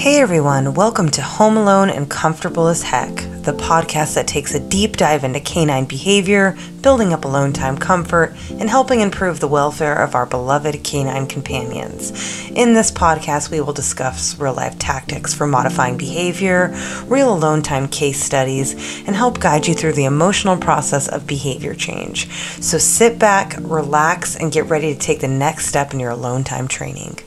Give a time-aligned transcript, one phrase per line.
[0.00, 4.68] Hey everyone, welcome to Home Alone and Comfortable as Heck, the podcast that takes a
[4.70, 9.94] deep dive into canine behavior, building up alone time comfort, and helping improve the welfare
[10.02, 12.48] of our beloved canine companions.
[12.52, 16.74] In this podcast, we will discuss real life tactics for modifying behavior,
[17.04, 18.72] real alone time case studies,
[19.06, 22.26] and help guide you through the emotional process of behavior change.
[22.62, 26.42] So sit back, relax, and get ready to take the next step in your alone
[26.42, 27.18] time training.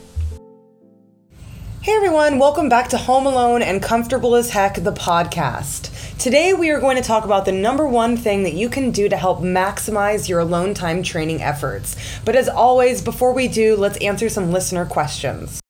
[1.84, 5.90] Hey everyone, welcome back to Home Alone and Comfortable as Heck, the podcast.
[6.18, 9.06] Today we are going to talk about the number one thing that you can do
[9.06, 11.94] to help maximize your alone time training efforts.
[12.24, 15.60] But as always, before we do, let's answer some listener questions.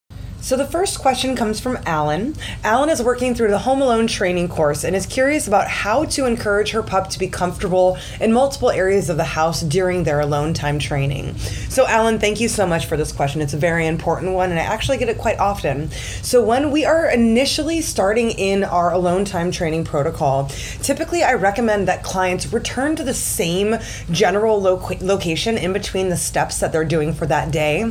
[0.45, 2.37] So the first question comes from Alan.
[2.63, 6.27] Alan is working through the Home Alone training course and is curious about how to
[6.27, 10.53] encourage her pup to be comfortable in multiple areas of the house during their alone
[10.53, 11.35] time training.
[11.71, 13.41] So Alan, thank you so much for this question.
[13.41, 15.91] It's a very important one and I actually get it quite often.
[16.21, 20.49] So when we are initially starting in our alone time training protocol,
[20.83, 23.77] typically I recommend that clients return to the same
[24.11, 27.91] general lo- location in between the steps that they're doing for that day.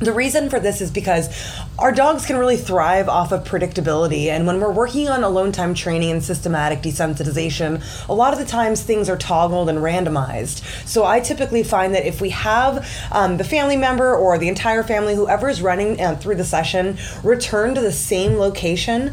[0.00, 1.28] The reason for this is because
[1.76, 4.26] our dogs can really thrive off of predictability.
[4.26, 8.44] And when we're working on alone time training and systematic desensitization, a lot of the
[8.44, 10.62] times things are toggled and randomized.
[10.86, 14.84] So I typically find that if we have um, the family member or the entire
[14.84, 19.12] family, whoever is running uh, through the session, return to the same location,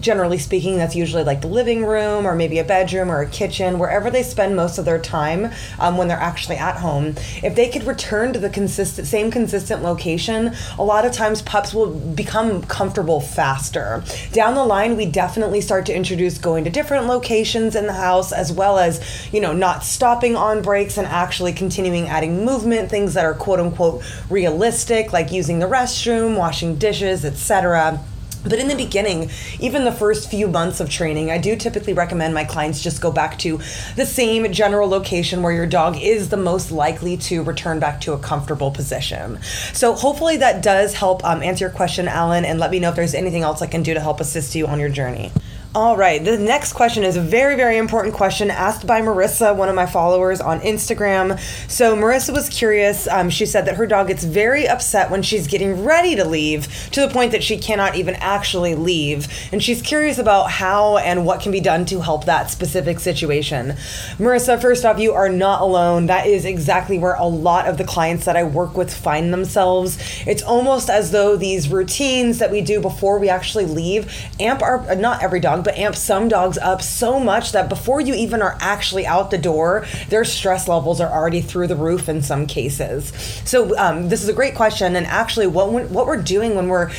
[0.00, 3.78] generally speaking, that's usually like the living room or maybe a bedroom or a kitchen,
[3.78, 7.14] wherever they spend most of their time um, when they're actually at home.
[7.44, 10.15] If they could return to the consistent, same consistent location,
[10.78, 14.02] a lot of times pups will become comfortable faster.
[14.32, 18.32] Down the line, we definitely start to introduce going to different locations in the house
[18.32, 19.00] as well as,
[19.32, 23.60] you know, not stopping on breaks and actually continuing adding movement, things that are quote
[23.60, 28.02] unquote realistic, like using the restroom, washing dishes, etc.
[28.44, 32.34] But in the beginning, even the first few months of training, I do typically recommend
[32.34, 33.60] my clients just go back to
[33.96, 38.12] the same general location where your dog is the most likely to return back to
[38.12, 39.38] a comfortable position.
[39.72, 42.96] So, hopefully, that does help um, answer your question, Alan, and let me know if
[42.96, 45.32] there's anything else I can do to help assist you on your journey.
[45.76, 49.68] All right, the next question is a very, very important question asked by Marissa, one
[49.68, 51.38] of my followers on Instagram.
[51.70, 53.06] So, Marissa was curious.
[53.06, 56.66] Um, she said that her dog gets very upset when she's getting ready to leave
[56.92, 59.28] to the point that she cannot even actually leave.
[59.52, 63.72] And she's curious about how and what can be done to help that specific situation.
[64.16, 66.06] Marissa, first off, you are not alone.
[66.06, 69.98] That is exactly where a lot of the clients that I work with find themselves.
[70.26, 74.10] It's almost as though these routines that we do before we actually leave
[74.40, 78.14] amp our, not every dog, but amp some dogs up so much that before you
[78.14, 82.22] even are actually out the door, their stress levels are already through the roof in
[82.22, 83.08] some cases.
[83.44, 86.92] So um, this is a great question, and actually, what what we're doing when we're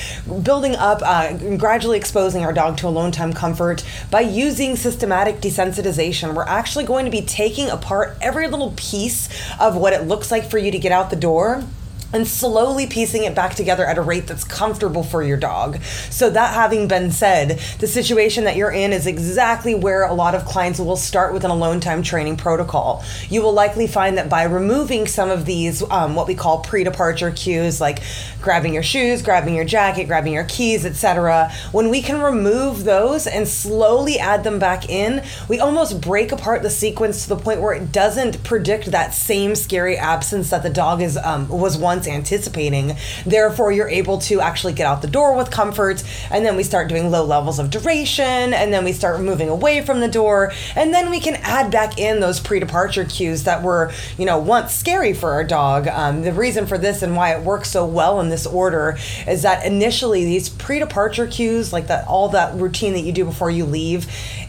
[0.43, 6.35] building up, uh, gradually exposing our dog to alone time comfort by using systematic desensitization,
[6.35, 9.29] we're actually going to be taking apart every little piece
[9.61, 11.63] of what it looks like for you to get out the door
[12.13, 15.81] and slowly piecing it back together at a rate that's comfortable for your dog.
[16.09, 20.35] So, that having been said, the situation that you're in is exactly where a lot
[20.35, 23.03] of clients will start with an alone time training protocol.
[23.29, 26.83] You will likely find that by removing some of these, um, what we call pre
[26.83, 27.99] departure cues, like
[28.41, 33.27] grabbing your shoes, grabbing your jacket, grabbing your keys, etc., when we can remove those
[33.27, 37.61] and slowly add them back in, we almost break apart the sequence to the point
[37.61, 41.96] where it doesn't predict that same scary absence that the dog is um, was once
[41.97, 42.95] once anticipating.
[43.25, 46.03] Therefore, you're able to actually get out the door with comfort.
[46.29, 48.53] And then we start doing low levels of duration.
[48.53, 50.51] And then we start moving away from the door.
[50.75, 54.37] And then we can add back in those pre departure cues that were, you know,
[54.37, 55.87] once scary for our dog.
[55.87, 59.41] Um, the reason for this and why it works so well in this order is
[59.41, 63.49] that initially these pre departure cues, like that, all that routine that you do before
[63.49, 64.05] you leave,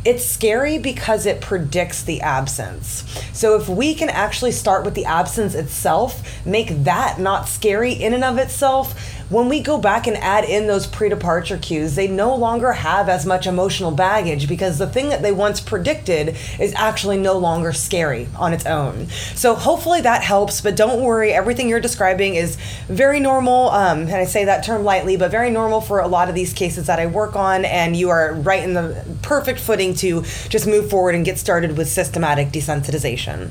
[0.08, 3.04] it's scary because it predicts the absence.
[3.34, 8.14] So if we can actually start with the absence itself, make that not scary in
[8.14, 8.98] and of itself,
[9.30, 13.08] when we go back and add in those pre departure cues, they no longer have
[13.08, 17.72] as much emotional baggage because the thing that they once predicted is actually no longer
[17.72, 19.08] scary on its own.
[19.34, 22.56] So hopefully that helps, but don't worry, everything you're describing is
[22.88, 23.70] very normal.
[23.70, 26.52] Um, and I say that term lightly, but very normal for a lot of these
[26.52, 30.66] cases that I work on, and you are right in the perfect footing to just
[30.66, 33.50] move forward and get started with systematic desensitization.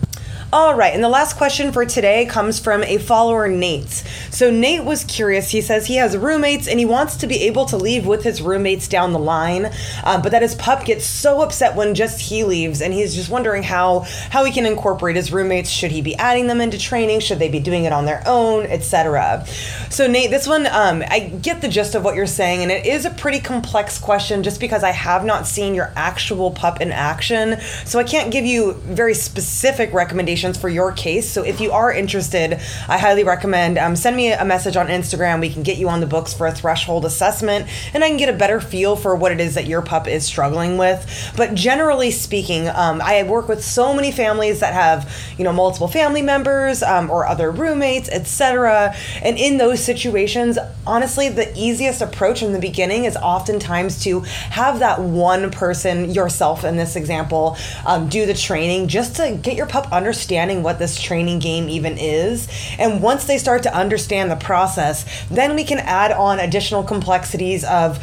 [0.53, 4.01] All right, and the last question for today comes from a follower, Nate.
[4.31, 5.49] So Nate was curious.
[5.49, 8.41] He says he has roommates and he wants to be able to leave with his
[8.41, 9.69] roommates down the line,
[10.05, 13.29] uh, but that his pup gets so upset when just he leaves, and he's just
[13.29, 15.69] wondering how how he can incorporate his roommates.
[15.69, 17.19] Should he be adding them into training?
[17.19, 19.45] Should they be doing it on their own, etc.
[19.89, 22.85] So Nate, this one um, I get the gist of what you're saying, and it
[22.85, 26.93] is a pretty complex question just because I have not seen your actual pup in
[26.93, 31.29] action, so I can't give you very specific recommendations for your case.
[31.29, 35.39] So if you are interested, I highly recommend um, send me a message on Instagram.
[35.39, 38.29] We can get you on the books for a threshold assessment, and I can get
[38.29, 41.33] a better feel for what it is that your pup is struggling with.
[41.35, 45.87] But generally speaking, um, I work with so many families that have you know multiple
[45.87, 48.95] family members um, or other roommates, etc.
[49.21, 54.79] And in those situations, honestly, the easiest approach in the beginning is oftentimes to have
[54.79, 59.65] that one person, yourself in this example, um, do the training just to get your
[59.65, 59.91] pup
[60.27, 62.49] understanding what this training game even is.
[62.77, 67.63] And once they start to understand the process, then we can add on additional complexities
[67.63, 67.97] of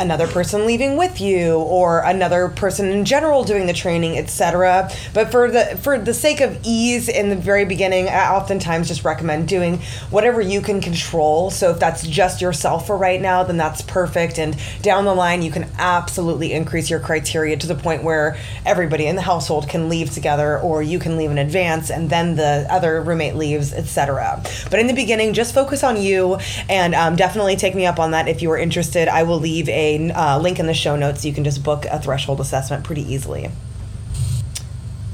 [0.00, 5.30] another person leaving with you or another person in general doing the training etc but
[5.30, 9.48] for the for the sake of ease in the very beginning i oftentimes just recommend
[9.48, 9.78] doing
[10.10, 11.50] whatever you can control.
[11.50, 14.38] So if that's just yourself for right now then that's perfect.
[14.38, 19.06] And down the line you can absolutely increase your criteria to the point where everybody
[19.06, 22.66] in the household can leave together or you can leave in advance and then the
[22.70, 27.56] other roommate leaves etc but in the beginning just focus on you and um, definitely
[27.56, 29.08] take me up on that if you are interested.
[29.08, 31.24] I will leave a a uh, link in the show notes.
[31.24, 33.50] You can just book a threshold assessment pretty easily.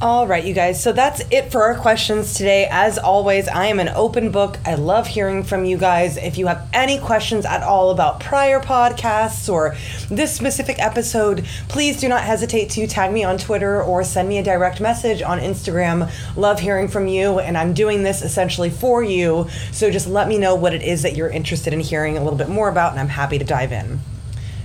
[0.00, 0.81] All right, you guys.
[0.81, 2.69] So that's it for our questions today.
[2.70, 4.56] As always, I am an open book.
[4.65, 6.17] I love hearing from you guys.
[6.17, 9.75] If you have any questions at all about prior podcasts or
[10.09, 14.38] this specific episode, please do not hesitate to tag me on Twitter or send me
[14.38, 16.09] a direct message on Instagram.
[16.37, 19.49] Love hearing from you, and I'm doing this essentially for you.
[19.73, 22.38] So just let me know what it is that you're interested in hearing a little
[22.38, 23.99] bit more about, and I'm happy to dive in.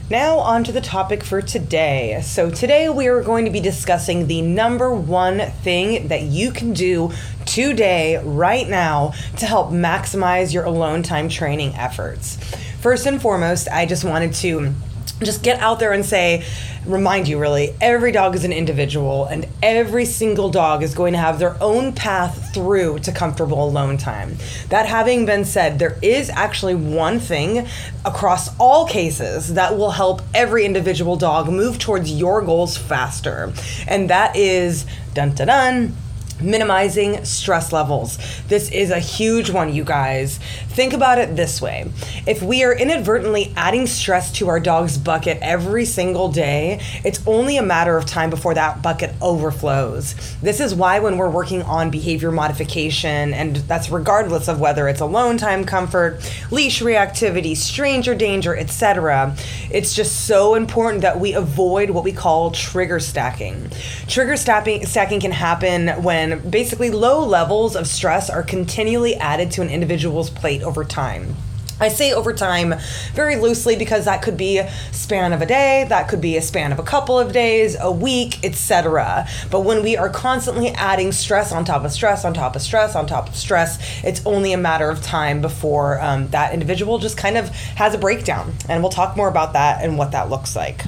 [0.09, 2.19] Now, on to the topic for today.
[2.23, 6.73] So, today we are going to be discussing the number one thing that you can
[6.73, 7.13] do
[7.45, 12.35] today, right now, to help maximize your alone time training efforts.
[12.81, 14.73] First and foremost, I just wanted to
[15.21, 16.45] just get out there and say,
[16.85, 21.19] remind you really, every dog is an individual and every single dog is going to
[21.19, 24.35] have their own path through to comfortable alone time.
[24.69, 27.67] That having been said, there is actually one thing
[28.05, 33.53] across all cases that will help every individual dog move towards your goals faster.
[33.87, 35.95] And that is dun dun dun
[36.43, 38.17] minimizing stress levels.
[38.47, 40.39] This is a huge one, you guys.
[40.69, 41.91] Think about it this way
[42.25, 47.57] if we are inadvertently adding stress to our dog's bucket every single day, it's only
[47.57, 50.15] a matter of time before that bucket overflows.
[50.41, 55.01] This is why, when we're working on behavior modification, and that's regardless of whether it's
[55.01, 56.19] alone time comfort,
[56.51, 59.35] leash reactivity, stranger danger, etc.,
[59.71, 63.69] it's just so important that we avoid what we call trigger stacking.
[64.07, 64.83] Trigger stacking,
[65.19, 70.63] can happen when basically low levels of stress are continually added to an individual's plate
[70.63, 71.35] over time.
[71.79, 72.75] I say over time
[73.13, 76.41] very loosely because that could be a span of a day, that could be a
[76.41, 79.27] span of a couple of days, a week, etc.
[79.51, 82.95] But when we are constantly adding stress on top of stress, on top of stress,
[82.95, 87.17] on top of stress, it's only a matter of time before um, that individual just
[87.17, 88.53] kind of has a breakdown.
[88.69, 90.85] And we'll talk more about that and what that looks like.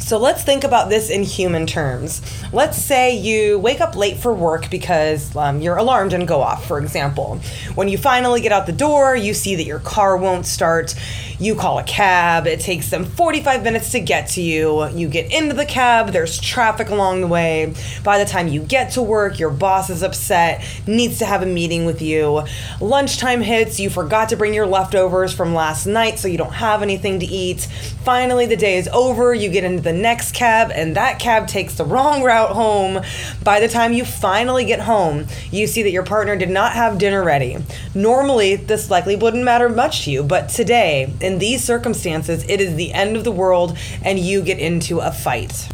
[0.00, 2.20] So let's think about this in human terms.
[2.52, 6.66] Let's say you wake up late for work because um, your alarm didn't go off,
[6.66, 7.38] for example.
[7.76, 10.96] When you finally get out the door, you see that your car won't start.
[11.38, 12.46] You call a cab.
[12.46, 14.88] It takes them 45 minutes to get to you.
[14.88, 17.72] You get into the cab, there's traffic along the way.
[18.02, 21.46] By the time you get to work, your boss is upset, needs to have a
[21.46, 22.42] meeting with you.
[22.80, 26.82] Lunchtime hits, you forgot to bring your leftovers from last night, so you don't have
[26.82, 27.68] anything to eat.
[28.04, 31.74] Finally, the day is over, you get into the next cab, and that cab takes
[31.74, 33.00] the wrong route home.
[33.44, 36.98] By the time you finally get home, you see that your partner did not have
[36.98, 37.58] dinner ready.
[37.94, 42.74] Normally, this likely wouldn't matter much to you, but today, in these circumstances, it is
[42.74, 45.68] the end of the world and you get into a fight.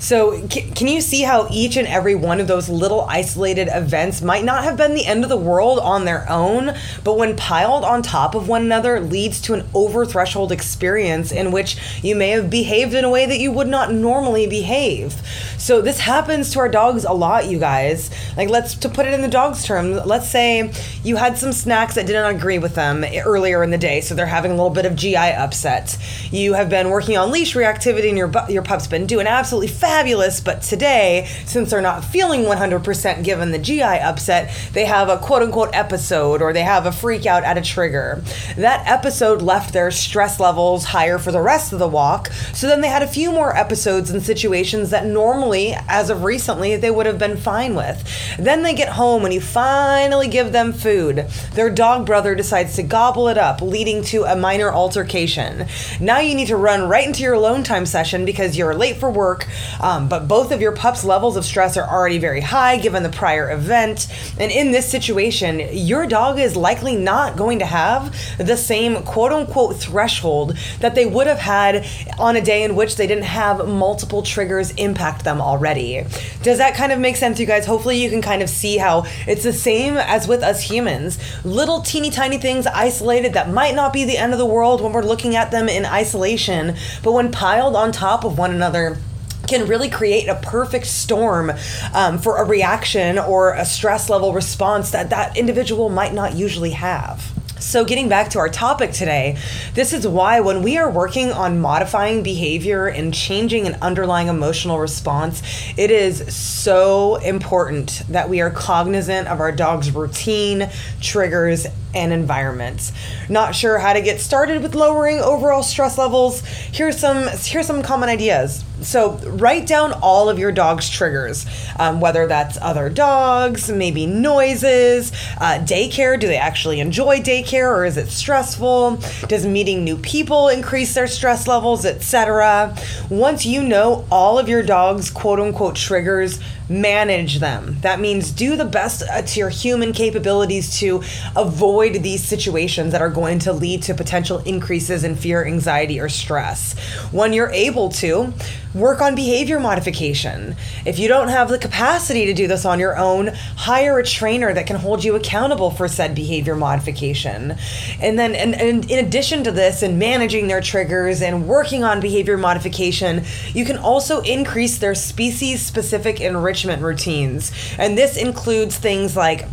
[0.00, 4.44] So, can you see how each and every one of those little isolated events might
[4.44, 8.02] not have been the end of the world on their own, but when piled on
[8.02, 12.48] top of one another, leads to an over threshold experience in which you may have
[12.48, 15.14] behaved in a way that you would not normally behave.
[15.58, 18.10] So, this happens to our dogs a lot, you guys.
[18.36, 21.96] Like, let's to put it in the dog's terms, let's say you had some snacks
[21.96, 24.86] that didn't agree with them earlier in the day, so they're having a little bit
[24.86, 25.98] of GI upset.
[26.30, 30.38] You have been working on leash reactivity, and your your pup's been doing absolutely fabulous,
[30.38, 35.40] but today, since they're not feeling 100% given the GI upset, they have a quote
[35.40, 38.22] unquote episode or they have a freak out at a trigger.
[38.58, 42.82] That episode left their stress levels higher for the rest of the walk, so then
[42.82, 47.06] they had a few more episodes and situations that normally, as of recently, they would
[47.06, 48.04] have been fine with.
[48.38, 51.26] Then they get home and you finally give them food.
[51.54, 55.66] Their dog brother decides to gobble it up, leading to a minor altercation.
[55.98, 59.10] Now you need to run right into your alone time session because you're late for
[59.10, 59.46] work,
[59.80, 63.08] um, but both of your pup's levels of stress are already very high given the
[63.08, 64.08] prior event.
[64.38, 69.32] And in this situation, your dog is likely not going to have the same quote
[69.32, 71.86] unquote threshold that they would have had
[72.18, 76.04] on a day in which they didn't have multiple triggers impact them already.
[76.42, 77.66] Does that kind of make sense, you guys?
[77.66, 81.18] Hopefully, you can kind of see how it's the same as with us humans.
[81.44, 84.92] Little teeny tiny things isolated that might not be the end of the world when
[84.92, 88.98] we're looking at them in isolation, but when piled on top of one another,
[89.48, 91.52] can really create a perfect storm
[91.94, 96.70] um, for a reaction or a stress level response that that individual might not usually
[96.70, 97.32] have.
[97.60, 99.36] So, getting back to our topic today,
[99.74, 104.78] this is why when we are working on modifying behavior and changing an underlying emotional
[104.78, 105.42] response,
[105.76, 112.92] it is so important that we are cognizant of our dog's routine, triggers, and environments.
[113.28, 116.44] Not sure how to get started with lowering overall stress levels?
[116.44, 118.64] Here's some here's some common ideas.
[118.80, 121.46] So write down all of your dog's triggers,
[121.80, 126.18] um, whether that's other dogs, maybe noises, uh, daycare.
[126.18, 129.00] Do they actually enjoy daycare, or is it stressful?
[129.26, 132.76] Does meeting new people increase their stress levels, etc.
[133.10, 136.38] Once you know all of your dog's quote unquote triggers,
[136.68, 137.78] manage them.
[137.80, 141.02] That means do the best to your human capabilities to
[141.34, 146.08] avoid these situations that are going to lead to potential increases in fear, anxiety, or
[146.08, 146.78] stress.
[147.10, 148.32] When you're able to,
[148.78, 150.56] work on behavior modification.
[150.86, 154.54] If you don't have the capacity to do this on your own, hire a trainer
[154.54, 157.56] that can hold you accountable for said behavior modification.
[158.00, 162.00] And then, and, and in addition to this, and managing their triggers and working on
[162.00, 167.52] behavior modification, you can also increase their species specific enrichment routines.
[167.78, 169.46] And this includes things like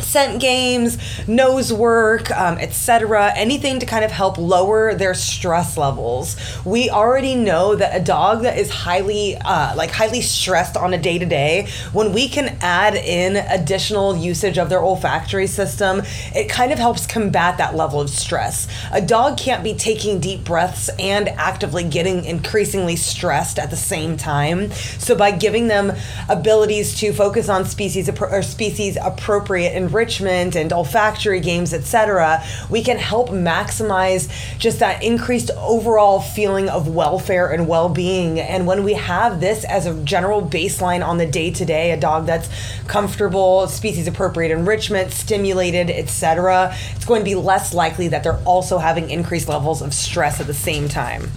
[0.00, 3.32] scent games, nose work, um, etc.
[3.36, 6.36] Anything to kind of help lower their stress levels.
[6.64, 10.98] We already know that a dog that is highly, uh, like highly stressed on a
[10.98, 16.02] day to day, when we can add in additional usage of their olfactory system,
[16.34, 18.68] it kind of helps combat that level of stress.
[18.92, 24.16] A dog can't be taking deep breaths and actively getting increasingly stressed at the same
[24.16, 24.70] time.
[24.98, 25.92] So by giving them
[26.28, 32.98] abilities to focus on species or species appropriate enrichment and olfactory games, etc., we can
[32.98, 38.40] help maximize just that increased overall feeling of welfare and well being.
[38.40, 42.00] And when we have this as a general baseline on the day to day, a
[42.00, 42.48] dog that's
[42.86, 48.78] comfortable, species appropriate enrichment, stimulated, etc., it's going to be less likely that they're also
[48.78, 51.30] having increased levels of stress at the same time.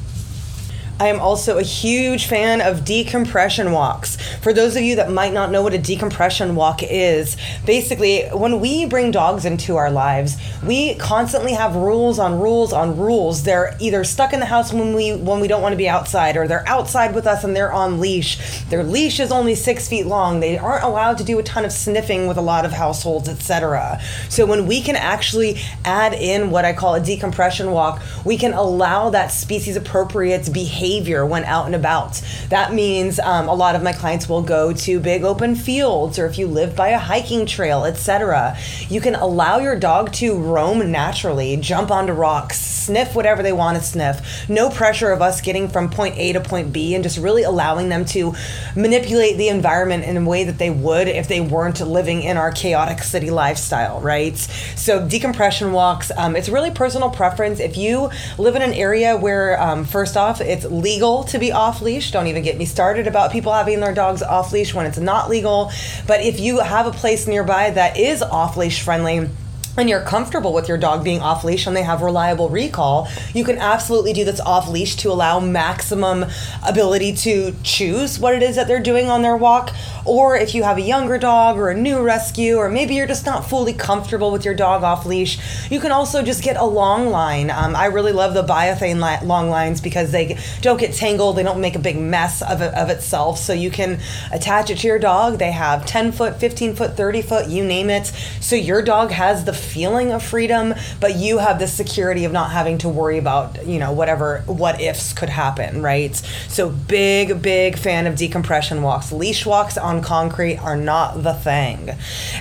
[0.97, 4.15] I am also a huge fan of decompression walks.
[4.37, 7.35] For those of you that might not know what a decompression walk is,
[7.65, 12.97] basically, when we bring dogs into our lives, we constantly have rules on rules on
[12.97, 13.43] rules.
[13.43, 16.37] They're either stuck in the house when we when we don't want to be outside,
[16.37, 18.63] or they're outside with us and they're on leash.
[18.69, 20.39] Their leash is only six feet long.
[20.39, 23.99] They aren't allowed to do a ton of sniffing with a lot of households, etc.
[24.29, 28.53] So when we can actually add in what I call a decompression walk, we can
[28.53, 32.21] allow that species appropriate behavior behavior when out and about.
[32.49, 36.27] That means um, a lot of my clients will go to big open fields or
[36.27, 38.55] if you live by a hiking trail, etc.
[38.87, 43.77] You can allow your dog to roam naturally, jump onto rocks, sniff whatever they want
[43.77, 44.47] to sniff.
[44.47, 47.89] No pressure of us getting from point A to point B and just really allowing
[47.89, 48.35] them to
[48.75, 52.51] manipulate the environment in a way that they would if they weren't living in our
[52.51, 54.37] chaotic city lifestyle, right?
[54.75, 57.59] So decompression walks, um, it's really personal preference.
[57.59, 61.81] If you live in an area where, um, first off, it's legal to be off
[61.81, 62.11] leash.
[62.11, 65.29] Don't even get me started about people having their dogs off leash when it's not
[65.29, 65.71] legal.
[66.07, 69.29] But if you have a place nearby that is off leash friendly,
[69.77, 73.43] and you're comfortable with your dog being off leash and they have reliable recall, you
[73.43, 76.25] can absolutely do this off leash to allow maximum
[76.65, 79.73] ability to choose what it is that they're doing on their walk.
[80.05, 83.25] Or if you have a younger dog or a new rescue, or maybe you're just
[83.25, 85.39] not fully comfortable with your dog off leash,
[85.71, 87.49] you can also just get a long line.
[87.49, 91.43] Um, I really love the Biothane li- long lines because they don't get tangled, they
[91.43, 93.39] don't make a big mess of, it, of itself.
[93.39, 93.99] So you can
[94.31, 95.39] attach it to your dog.
[95.39, 98.11] They have 10 foot, 15 foot, 30 foot, you name it.
[98.39, 102.51] So your dog has the feeling of freedom, but you have the security of not
[102.51, 106.15] having to worry about, you know, whatever what ifs could happen, right?
[106.47, 109.11] So big, big fan of decompression walks.
[109.11, 111.91] Leash walks on concrete are not the thing.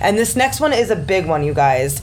[0.00, 2.00] And this next one is a big one, you guys.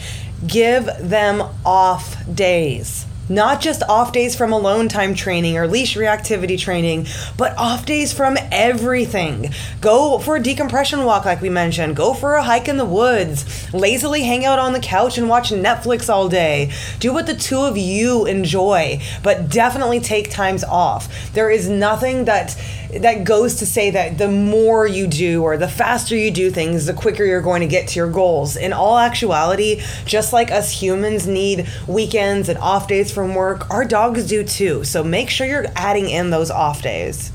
[0.47, 6.59] Give them off days not just off days from alone time training or leash reactivity
[6.59, 7.07] training,
[7.37, 9.51] but off days from everything.
[9.79, 11.95] Go for a decompression walk, like we mentioned.
[11.95, 13.73] Go for a hike in the woods.
[13.73, 16.71] Lazily hang out on the couch and watch Netflix all day.
[16.99, 21.31] Do what the two of you enjoy, but definitely take times off.
[21.33, 22.57] There is nothing that
[22.99, 26.85] that goes to say that the more you do or the faster you do things,
[26.85, 28.57] the quicker you're going to get to your goals.
[28.57, 33.85] In all actuality, just like us humans need weekends and off days from work, our
[33.85, 34.83] dogs do too.
[34.83, 37.31] So make sure you're adding in those off days.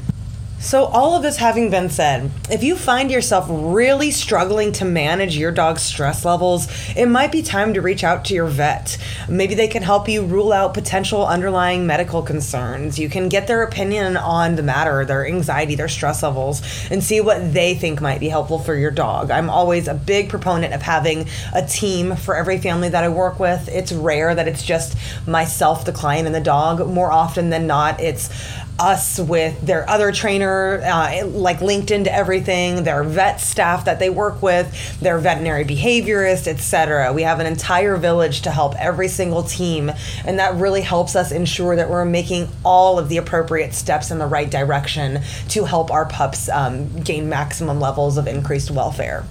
[0.58, 5.36] So, all of this having been said, if you find yourself really struggling to manage
[5.36, 8.96] your dog's stress levels, it might be time to reach out to your vet.
[9.28, 12.98] Maybe they can help you rule out potential underlying medical concerns.
[12.98, 17.20] You can get their opinion on the matter, their anxiety, their stress levels, and see
[17.20, 19.30] what they think might be helpful for your dog.
[19.30, 23.38] I'm always a big proponent of having a team for every family that I work
[23.38, 23.68] with.
[23.68, 24.96] It's rare that it's just
[25.28, 26.88] myself, the client, and the dog.
[26.88, 28.30] More often than not, it's
[28.78, 34.10] us with their other trainer, uh, like linked into everything, their vet staff that they
[34.10, 37.12] work with, their veterinary behaviorist, etc.
[37.12, 39.90] We have an entire village to help every single team,
[40.24, 44.18] and that really helps us ensure that we're making all of the appropriate steps in
[44.18, 49.24] the right direction to help our pups um, gain maximum levels of increased welfare.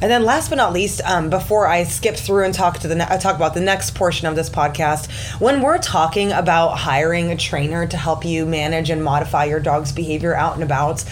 [0.00, 2.94] And then, last but not least, um, before I skip through and talk to the
[2.94, 7.36] ne- talk about the next portion of this podcast, when we're talking about hiring a
[7.36, 11.04] trainer to help you manage and modify your dog's behavior out and about,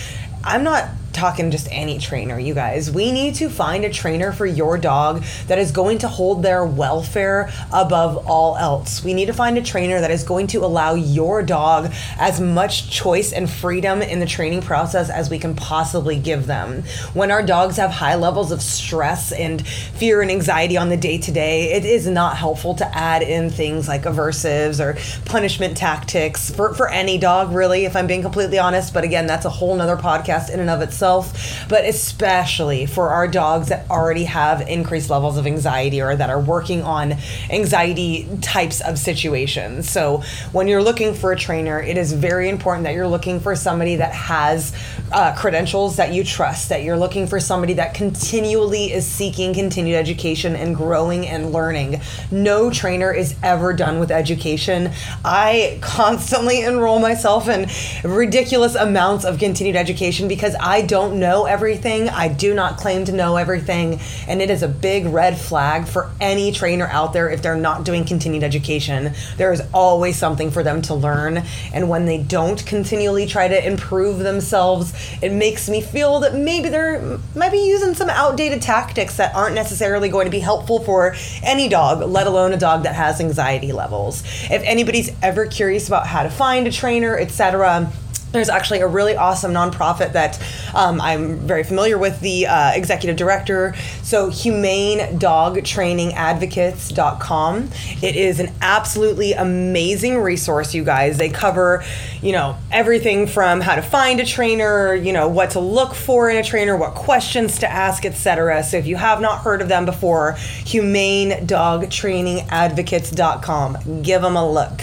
[0.45, 2.91] I'm not talking just any trainer, you guys.
[2.91, 6.65] We need to find a trainer for your dog that is going to hold their
[6.65, 9.03] welfare above all else.
[9.03, 12.91] We need to find a trainer that is going to allow your dog as much
[12.91, 16.83] choice and freedom in the training process as we can possibly give them.
[17.15, 21.17] When our dogs have high levels of stress and fear and anxiety on the day
[21.17, 26.51] to day, it is not helpful to add in things like aversives or punishment tactics
[26.51, 28.93] for, for any dog, really, if I'm being completely honest.
[28.93, 33.11] But again, that's a whole nother podcast in and of itself itself, but especially for
[33.11, 37.15] our dogs that already have increased levels of anxiety or that are working on
[37.51, 39.89] anxiety types of situations.
[39.89, 40.23] So
[40.53, 43.97] when you're looking for a trainer, it is very important that you're looking for somebody
[43.97, 44.73] that has
[45.13, 49.97] uh, credentials that you trust, that you're looking for somebody that continually is seeking continued
[49.97, 52.01] education and growing and learning.
[52.31, 54.91] No trainer is ever done with education.
[55.25, 57.69] I constantly enroll myself in
[58.03, 62.09] ridiculous amounts of continued education because I don't don't know everything.
[62.09, 64.01] I do not claim to know everything.
[64.27, 67.85] And it is a big red flag for any trainer out there if they're not
[67.85, 69.13] doing continued education.
[69.37, 71.43] There is always something for them to learn.
[71.75, 76.71] And when they don't continually try to improve themselves, it makes me feel that maybe
[76.71, 81.15] they're might be using some outdated tactics that aren't necessarily going to be helpful for
[81.43, 84.23] any dog, let alone a dog that has anxiety levels.
[84.51, 87.93] If anybody's ever curious about how to find a trainer, etc.,
[88.33, 90.41] there's actually a really awesome nonprofit that
[90.75, 93.75] um, I'm very familiar with the uh, executive director.
[94.03, 97.71] So, humane dog training advocates.com.
[98.03, 101.19] It is an absolutely amazing resource, you guys.
[101.19, 101.85] They cover,
[102.21, 106.29] you know, everything from how to find a trainer, you know, what to look for
[106.29, 108.63] in a trainer, what questions to ask, etc.
[108.65, 114.03] So, if you have not heard of them before, humane dog training advocates.com.
[114.03, 114.83] Give them a look.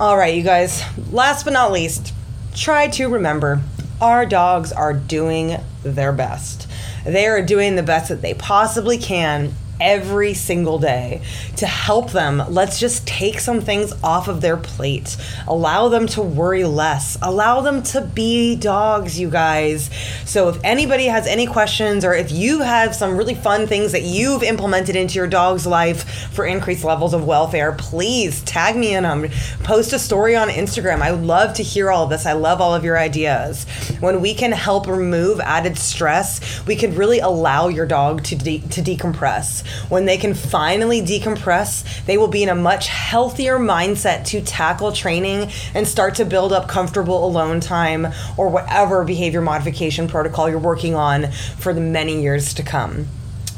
[0.00, 2.14] All right, you guys, last but not least,
[2.54, 3.62] try to remember
[4.00, 6.68] our dogs are doing their best.
[7.04, 11.20] They are doing the best that they possibly can every single day
[11.56, 12.42] to help them.
[12.48, 15.16] Let's just take some things off of their plate.
[15.46, 17.16] Allow them to worry less.
[17.22, 19.90] Allow them to be dogs, you guys.
[20.24, 24.02] So if anybody has any questions or if you have some really fun things that
[24.02, 29.04] you've implemented into your dog's life for increased levels of welfare, please tag me in
[29.04, 29.28] them.
[29.62, 31.02] Post a story on Instagram.
[31.02, 32.26] I would love to hear all this.
[32.26, 33.64] I love all of your ideas.
[34.00, 38.58] When we can help remove added stress, we can really allow your dog to de-
[38.58, 44.24] to decompress when they can finally decompress, they will be in a much healthier mindset
[44.26, 50.08] to tackle training and start to build up comfortable alone time or whatever behavior modification
[50.08, 53.06] protocol you're working on for the many years to come.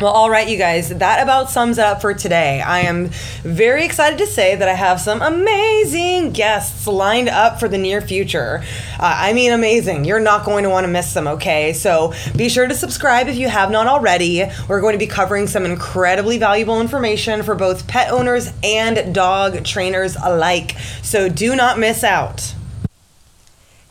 [0.01, 2.63] Well, all right, you guys, that about sums it up for today.
[2.63, 3.09] I am
[3.43, 8.01] very excited to say that I have some amazing guests lined up for the near
[8.01, 8.65] future.
[8.99, 10.07] Uh, I mean, amazing.
[10.07, 11.75] You're not going to want to miss them, okay?
[11.75, 14.47] So be sure to subscribe if you have not already.
[14.69, 19.65] We're going to be covering some incredibly valuable information for both pet owners and dog
[19.67, 20.79] trainers alike.
[21.03, 22.55] So do not miss out.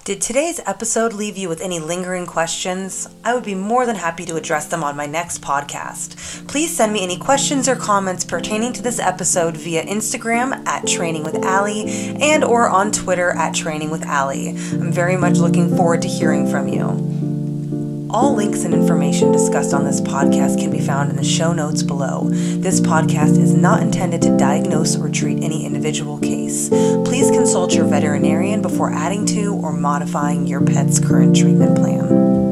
[0.10, 3.08] Did today's episode leave you with any lingering questions?
[3.24, 6.48] I would be more than happy to address them on my next podcast.
[6.48, 11.24] Please send me any questions or comments pertaining to this episode via Instagram at Training
[11.24, 11.84] with Allie
[12.20, 14.50] and or on Twitter at Training with Allie.
[14.50, 17.19] I'm very much looking forward to hearing from you.
[18.12, 21.84] All links and information discussed on this podcast can be found in the show notes
[21.84, 22.28] below.
[22.30, 26.70] This podcast is not intended to diagnose or treat any individual case.
[26.70, 32.49] Please consult your veterinarian before adding to or modifying your pet's current treatment plan.